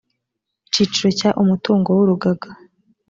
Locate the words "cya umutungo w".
1.19-1.99